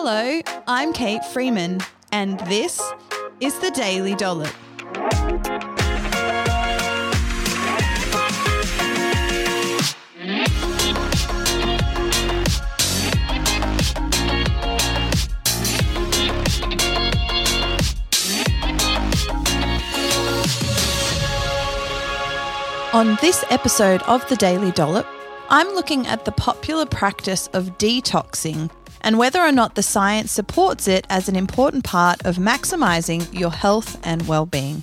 [0.00, 1.80] Hello, I'm Kate Freeman,
[2.12, 2.80] and this
[3.40, 4.54] is the Daily Dollop.
[22.94, 25.08] On this episode of the Daily Dollop,
[25.50, 28.70] I'm looking at the popular practice of detoxing
[29.00, 33.50] and whether or not the science supports it as an important part of maximizing your
[33.50, 34.82] health and well-being.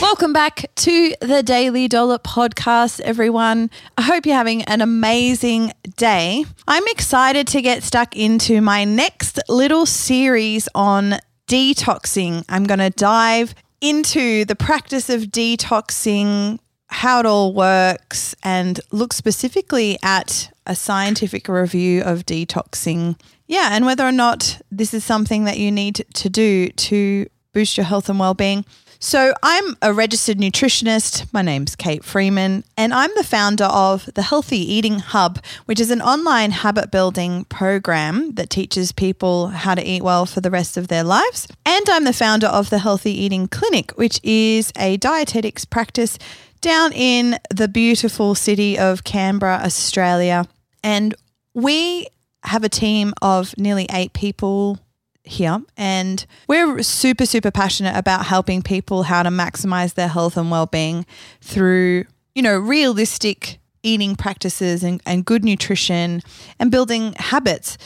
[0.00, 3.68] Welcome back to the Daily Dollop podcast, everyone.
[3.98, 6.46] I hope you're having an amazing day.
[6.66, 12.42] I'm excited to get stuck into my next little series on detoxing.
[12.48, 19.12] I'm going to dive into the practice of detoxing, how it all works, and look
[19.12, 23.18] specifically at a scientific review of detoxing.
[23.46, 27.76] Yeah, and whether or not this is something that you need to do to boost
[27.76, 28.64] your health and well-being.
[29.02, 31.32] So, I'm a registered nutritionist.
[31.32, 35.90] My name's Kate Freeman, and I'm the founder of the Healthy Eating Hub, which is
[35.90, 40.76] an online habit building program that teaches people how to eat well for the rest
[40.76, 41.48] of their lives.
[41.64, 46.18] And I'm the founder of the Healthy Eating Clinic, which is a dietetics practice
[46.60, 50.46] down in the beautiful city of Canberra, Australia.
[50.84, 51.14] And
[51.54, 52.06] we
[52.42, 54.78] have a team of nearly eight people
[55.24, 60.50] here and we're super super passionate about helping people how to maximize their health and
[60.50, 61.04] well-being
[61.42, 62.04] through
[62.34, 66.22] you know realistic eating practices and, and good nutrition
[66.58, 67.76] and building habits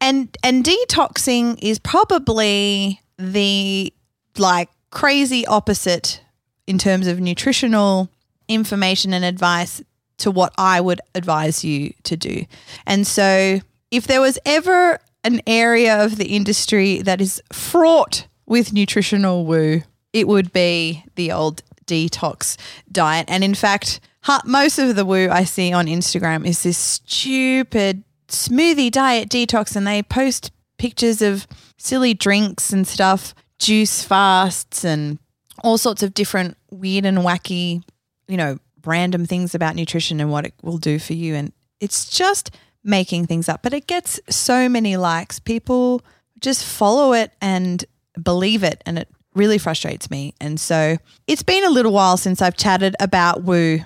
[0.00, 3.92] and and detoxing is probably the
[4.38, 6.22] like crazy opposite
[6.66, 8.08] in terms of nutritional
[8.48, 9.82] information and advice
[10.18, 12.44] to what I would advise you to do.
[12.86, 14.98] And so if there was ever
[15.32, 19.82] an area of the industry that is fraught with nutritional woo,
[20.12, 22.56] it would be the old detox
[22.90, 23.26] diet.
[23.28, 24.00] And in fact,
[24.44, 29.86] most of the woo I see on Instagram is this stupid smoothie diet detox, and
[29.86, 31.46] they post pictures of
[31.78, 35.18] silly drinks and stuff, juice fasts, and
[35.64, 37.82] all sorts of different weird and wacky,
[38.28, 41.34] you know, random things about nutrition and what it will do for you.
[41.34, 42.50] And it's just
[42.84, 45.38] making things up, but it gets so many likes.
[45.38, 46.02] People
[46.40, 47.84] just follow it and
[48.22, 50.34] believe it, and it really frustrates me.
[50.40, 53.80] And so it's been a little while since I've chatted about woo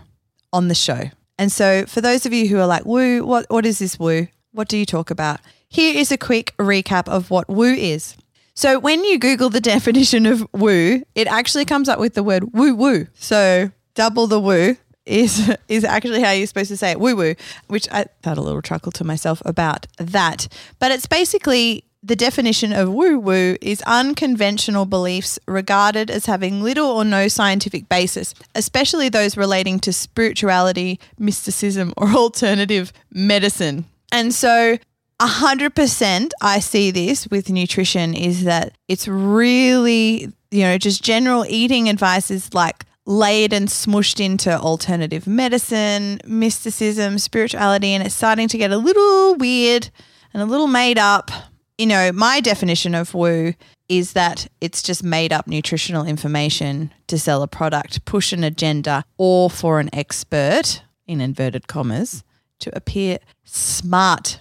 [0.52, 1.10] on the show.
[1.38, 4.28] And so for those of you who are like, woo, what, what is this woo?
[4.52, 5.40] What do you talk about?
[5.68, 8.16] Here is a quick recap of what woo is.
[8.54, 12.52] So when you Google the definition of woo, it actually comes up with the word
[12.52, 13.06] woo woo.
[13.14, 14.76] So double the woo
[15.06, 17.34] is is actually how you're supposed to say it, woo woo,
[17.68, 20.48] which I had a little chuckle to myself about that.
[20.78, 26.88] But it's basically the definition of woo woo is unconventional beliefs regarded as having little
[26.88, 33.84] or no scientific basis, especially those relating to spirituality, mysticism, or alternative medicine.
[34.10, 34.78] And so
[35.20, 41.88] 100% I see this with nutrition is that it's really, you know, just general eating
[41.88, 48.58] advice is like laid and smushed into alternative medicine, mysticism, spirituality, and it's starting to
[48.58, 49.90] get a little weird
[50.32, 51.30] and a little made up.
[51.78, 53.54] You know, my definition of woo
[53.88, 59.04] is that it's just made up nutritional information to sell a product, push an agenda,
[59.18, 62.22] or for an expert, in inverted commas,
[62.60, 64.40] to appear smart.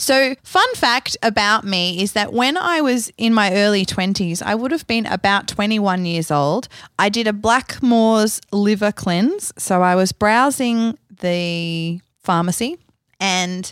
[0.00, 4.54] So, fun fact about me is that when I was in my early 20s, I
[4.54, 6.68] would have been about 21 years old.
[6.98, 9.52] I did a Blackmores liver cleanse.
[9.58, 12.78] So, I was browsing the pharmacy
[13.20, 13.70] and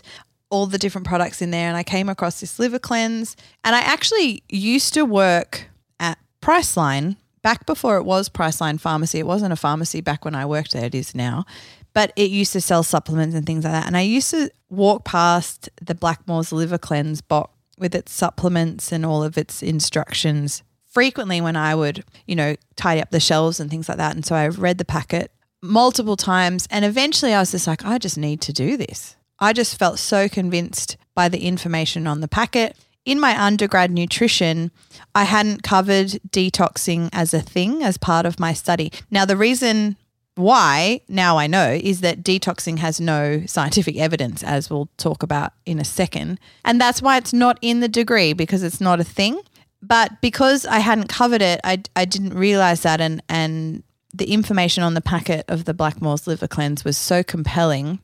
[0.51, 3.35] all the different products in there, and I came across this liver cleanse.
[3.63, 5.65] And I actually used to work
[5.99, 9.17] at Priceline back before it was Priceline Pharmacy.
[9.17, 11.47] It wasn't a pharmacy back when I worked there, it is now
[11.93, 13.87] but it used to sell supplements and things like that.
[13.87, 19.05] And I used to walk past the Blackmores Liver Cleanse box with its supplements and
[19.05, 23.69] all of its instructions frequently when I would, you know, tidy up the shelves and
[23.69, 24.15] things like that.
[24.15, 25.31] And so I read the packet
[25.61, 26.67] multiple times.
[26.69, 29.15] And eventually I was just like, I just need to do this.
[29.39, 32.75] I just felt so convinced by the information on the packet.
[33.05, 34.71] In my undergrad nutrition,
[35.15, 38.91] I hadn't covered detoxing as a thing as part of my study.
[39.09, 39.95] Now, the reason
[40.39, 45.53] why now I know is that detoxing has no scientific evidence, as we'll talk about
[45.65, 46.39] in a second.
[46.63, 49.41] And that's why it's not in the degree because it's not a thing.
[49.81, 53.01] But because I hadn't covered it, I, I didn't realize that.
[53.01, 53.83] And, and
[54.13, 57.99] the information on the packet of the Blackmores liver cleanse was so compelling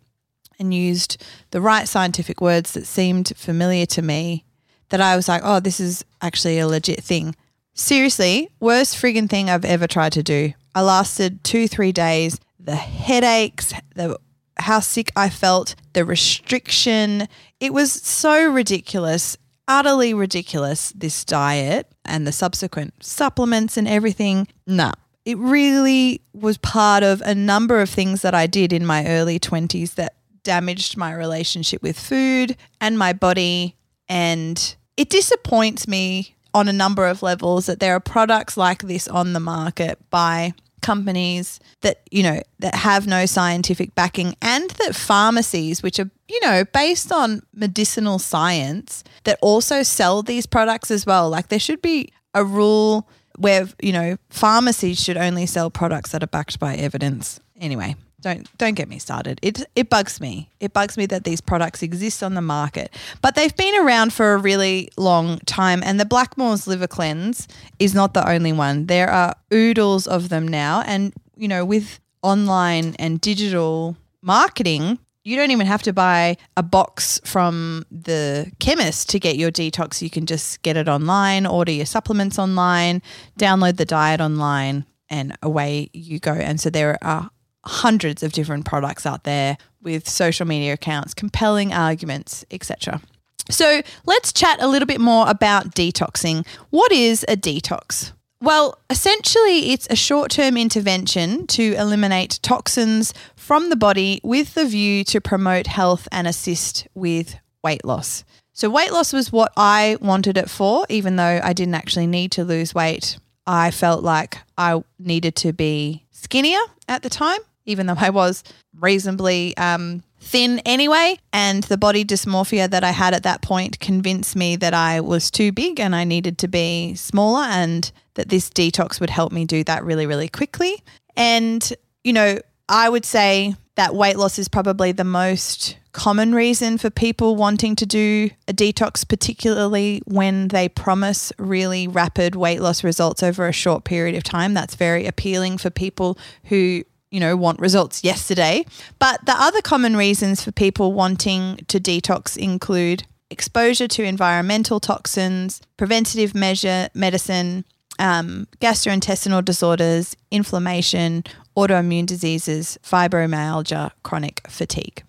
[0.59, 4.45] and used the right scientific words that seemed familiar to me
[4.89, 7.35] that I was like, oh, this is actually a legit thing.
[7.77, 10.53] Seriously, worst friggin' thing I've ever tried to do.
[10.73, 12.39] I lasted two, three days.
[12.57, 14.17] The headaches, the
[14.57, 17.27] how sick I felt, the restriction.
[17.59, 19.37] It was so ridiculous,
[19.67, 24.47] utterly ridiculous, this diet and the subsequent supplements and everything.
[24.65, 24.93] Nah.
[25.25, 29.37] It really was part of a number of things that I did in my early
[29.37, 33.75] 20s that damaged my relationship with food and my body.
[34.07, 39.09] And it disappoints me on a number of levels that there are products like this
[39.09, 44.95] on the market by companies that you know that have no scientific backing and that
[44.95, 51.05] pharmacies which are you know based on medicinal science that also sell these products as
[51.05, 51.29] well.
[51.29, 56.23] Like there should be a rule where you know pharmacies should only sell products that
[56.23, 57.41] are backed by evidence.
[57.59, 59.39] Anyway don't don't get me started.
[59.43, 60.49] It it bugs me.
[60.59, 62.89] It bugs me that these products exist on the market,
[63.21, 65.83] but they've been around for a really long time.
[65.85, 68.87] And the Blackmores Liver Cleanse is not the only one.
[68.87, 74.97] There are oodles of them now, and you know with online and digital marketing.
[75.23, 80.03] You don't even have to buy a box from the chemist to get your detox.
[80.03, 83.01] You can just get it online, order your supplements online,
[83.39, 86.33] download the diet online, and away you go.
[86.33, 87.31] And so there are
[87.65, 93.01] hundreds of different products out there with social media accounts, compelling arguments, etc.
[93.49, 96.45] So let's chat a little bit more about detoxing.
[96.71, 98.11] What is a detox?
[98.41, 104.65] Well, essentially, it's a short term intervention to eliminate toxins from the body with the
[104.65, 108.23] view to promote health and assist with weight loss.
[108.53, 112.31] So, weight loss was what I wanted it for, even though I didn't actually need
[112.33, 113.17] to lose weight.
[113.47, 118.43] I felt like I needed to be skinnier at the time even though I was
[118.79, 121.17] reasonably um, thin anyway.
[121.33, 125.31] And the body dysmorphia that I had at that point convinced me that I was
[125.31, 129.45] too big and I needed to be smaller, and that this detox would help me
[129.45, 130.83] do that really, really quickly.
[131.15, 131.73] And,
[132.03, 136.89] you know, I would say that weight loss is probably the most common reason for
[136.89, 143.23] people wanting to do a detox, particularly when they promise really rapid weight loss results
[143.23, 144.53] over a short period of time.
[144.53, 146.83] That's very appealing for people who
[147.15, 148.65] you know, want results yesterday.
[148.99, 155.61] But the other common reasons for people wanting to detox include exposure to environmental toxins,
[155.77, 157.63] preventative measure medicine,
[157.99, 161.23] um, gastrointestinal disorders, inflammation,
[161.55, 165.04] autoimmune diseases, fibromyalgia, chronic fatigue.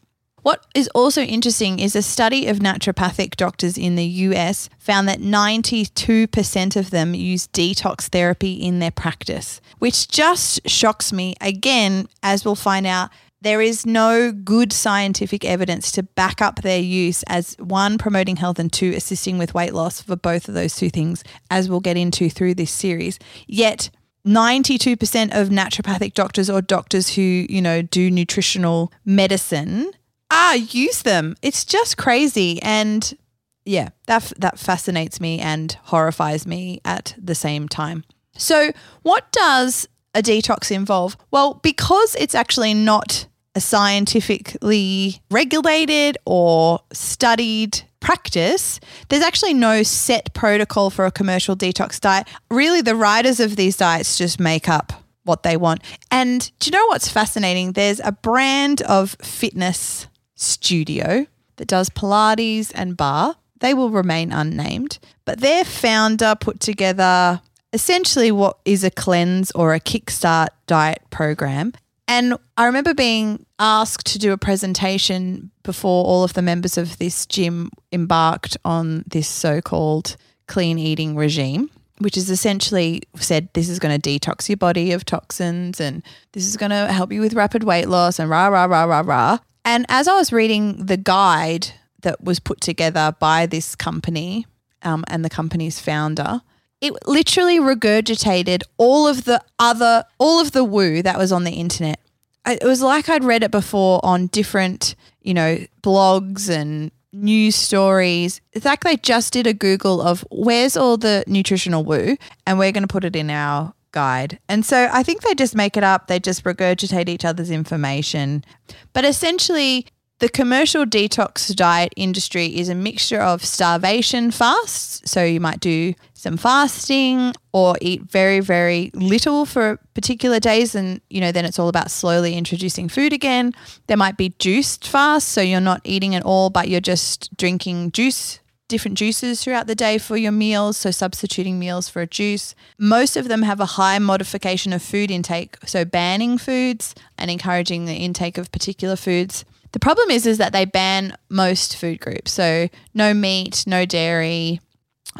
[0.46, 5.18] What is also interesting is a study of naturopathic doctors in the US found that
[5.18, 11.34] 92% of them use detox therapy in their practice, which just shocks me.
[11.40, 13.10] Again, as we'll find out,
[13.40, 18.60] there is no good scientific evidence to back up their use as one, promoting health,
[18.60, 21.96] and two, assisting with weight loss for both of those two things, as we'll get
[21.96, 23.18] into through this series.
[23.48, 23.90] Yet,
[24.24, 24.94] 92%
[25.36, 29.90] of naturopathic doctors or doctors who, you know, do nutritional medicine
[30.36, 31.34] ah use them.
[31.42, 33.16] It's just crazy and
[33.64, 38.04] yeah, that that fascinates me and horrifies me at the same time.
[38.36, 38.70] So,
[39.02, 41.16] what does a detox involve?
[41.30, 48.78] Well, because it's actually not a scientifically regulated or studied practice,
[49.08, 52.28] there's actually no set protocol for a commercial detox diet.
[52.50, 54.92] Really, the writers of these diets just make up
[55.24, 55.82] what they want.
[56.10, 57.72] And do you know what's fascinating?
[57.72, 61.26] There's a brand of fitness studio
[61.56, 63.34] that does Pilates and barre.
[63.60, 67.40] They will remain unnamed, but their founder put together
[67.72, 71.72] essentially what is a cleanse or a kickstart diet program.
[72.08, 76.98] And I remember being asked to do a presentation before all of the members of
[76.98, 80.16] this gym embarked on this so called
[80.46, 85.04] clean eating regime, which is essentially said this is going to detox your body of
[85.04, 86.02] toxins and
[86.32, 89.02] this is going to help you with rapid weight loss and rah, rah, rah, rah,
[89.04, 89.38] rah.
[89.66, 94.46] And as I was reading the guide that was put together by this company
[94.82, 96.40] um, and the company's founder,
[96.80, 101.50] it literally regurgitated all of the other, all of the woo that was on the
[101.50, 101.98] internet.
[102.46, 108.40] It was like I'd read it before on different, you know, blogs and news stories.
[108.52, 112.70] It's like they just did a Google of where's all the nutritional woo, and we're
[112.70, 114.38] going to put it in our guide.
[114.48, 118.44] And so I think they just make it up, they just regurgitate each other's information.
[118.92, 119.86] But essentially,
[120.18, 125.02] The commercial detox diet industry is a mixture of starvation fasts.
[125.04, 130.74] So you might do some fasting or eat very, very little for particular days.
[130.74, 133.52] And, you know, then it's all about slowly introducing food again.
[133.88, 135.30] There might be juiced fasts.
[135.30, 139.74] So you're not eating at all, but you're just drinking juice different juices throughout the
[139.74, 142.54] day for your meals, so substituting meals for a juice.
[142.78, 147.84] Most of them have a high modification of food intake, so banning foods and encouraging
[147.84, 149.44] the intake of particular foods.
[149.72, 154.60] The problem is is that they ban most food groups, so no meat, no dairy,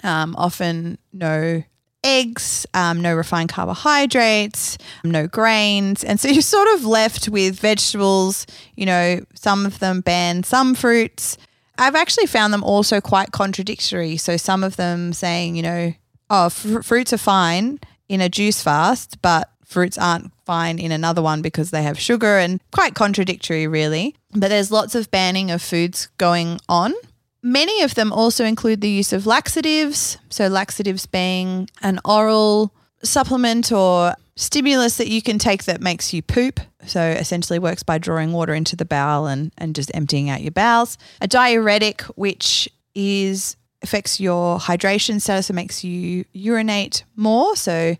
[0.03, 1.62] um, often no
[2.05, 6.05] eggs, um, no refined carbohydrates, no grains.
[6.05, 10.75] And so you're sort of left with vegetables, you know, some of them ban some
[10.75, 11.37] fruits,
[11.78, 14.16] I've actually found them also quite contradictory.
[14.16, 15.95] So some of them saying, you know,
[16.30, 21.21] oh, fr- fruits are fine in a juice fast, but fruits aren't fine in another
[21.21, 24.14] one because they have sugar and quite contradictory, really.
[24.33, 26.95] But there's lots of banning of foods going on.
[27.42, 30.18] Many of them also include the use of laxatives.
[30.28, 32.73] So, laxatives being an oral
[33.03, 36.61] supplement or stimulus that you can take that makes you poop.
[36.87, 40.53] So essentially works by drawing water into the bowel and, and just emptying out your
[40.53, 40.99] bowels.
[41.21, 47.55] A diuretic, which is affects your hydration status, it makes you urinate more.
[47.57, 47.97] So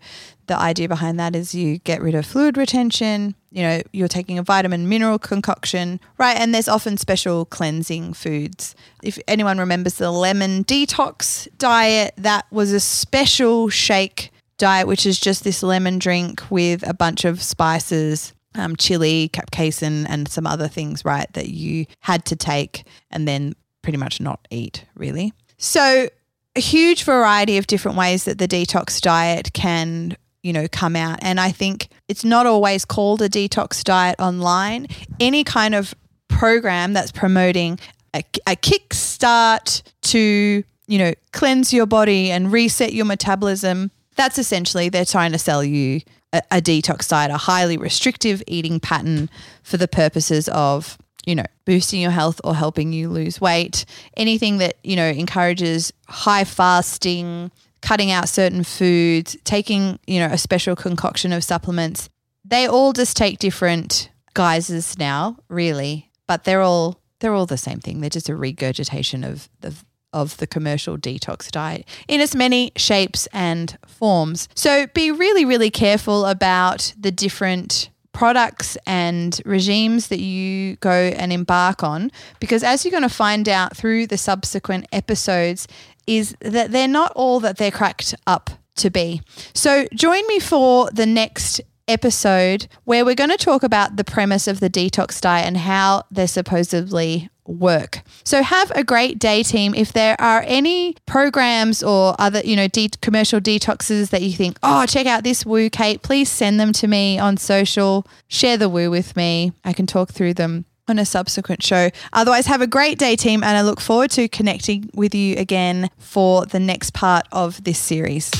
[0.47, 3.35] the idea behind that is you get rid of fluid retention.
[3.51, 6.37] You know, you're taking a vitamin mineral concoction, right?
[6.37, 8.75] And there's often special cleansing foods.
[9.03, 15.19] If anyone remembers the lemon detox diet, that was a special shake diet, which is
[15.19, 20.67] just this lemon drink with a bunch of spices, um, chili, capsaicin, and some other
[20.67, 25.33] things, right, that you had to take and then pretty much not eat, really.
[25.57, 26.09] So,
[26.55, 31.19] a huge variety of different ways that the detox diet can you know come out
[31.21, 34.87] and i think it's not always called a detox diet online
[35.19, 35.93] any kind of
[36.27, 37.77] program that's promoting
[38.13, 44.89] a, a kickstart to you know cleanse your body and reset your metabolism that's essentially
[44.89, 46.01] they're trying to sell you
[46.33, 49.29] a, a detox diet, a highly restrictive eating pattern
[49.63, 50.97] for the purposes of
[51.27, 53.83] you know, boosting your health or helping you lose weight.
[54.15, 60.37] Anything that, you know, encourages high fasting, cutting out certain foods, taking, you know, a
[60.37, 62.07] special concoction of supplements.
[62.45, 67.79] They all just take different guises now, really, but they're all they're all the same
[67.79, 67.99] thing.
[67.99, 69.75] They're just a regurgitation of the
[70.21, 74.49] of the commercial detox diet in as many shapes and forms.
[74.55, 81.31] So be really, really careful about the different products and regimes that you go and
[81.31, 85.67] embark on because as you're going to find out through the subsequent episodes
[86.07, 89.21] is that they're not all that they're cracked up to be.
[89.53, 94.47] So join me for the next episode where we're going to talk about the premise
[94.47, 98.01] of the detox diet and how they're supposedly work.
[98.23, 99.73] So have a great day team.
[99.73, 104.57] If there are any programs or other, you know, de- commercial detoxes that you think,
[104.61, 108.05] "Oh, check out this woo, Kate," please send them to me on social.
[108.27, 109.53] Share the woo with me.
[109.63, 111.89] I can talk through them on a subsequent show.
[112.13, 115.89] Otherwise, have a great day, team, and I look forward to connecting with you again
[115.97, 118.31] for the next part of this series.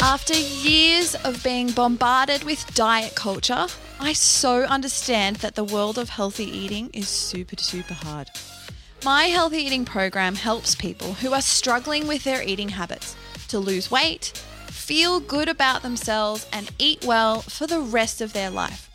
[0.00, 3.66] After years of being bombarded with diet culture,
[4.00, 8.28] I so understand that the world of healthy eating is super, super hard.
[9.04, 13.16] My healthy eating program helps people who are struggling with their eating habits
[13.48, 14.32] to lose weight,
[14.66, 18.90] feel good about themselves, and eat well for the rest of their life.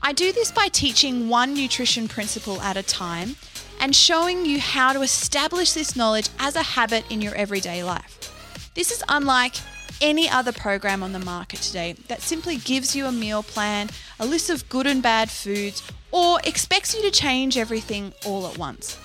[0.00, 3.36] I do this by teaching one nutrition principle at a time
[3.80, 8.72] and showing you how to establish this knowledge as a habit in your everyday life.
[8.74, 9.56] This is unlike
[10.00, 13.88] any other program on the market today that simply gives you a meal plan,
[14.18, 18.58] a list of good and bad foods, or expects you to change everything all at
[18.58, 18.98] once.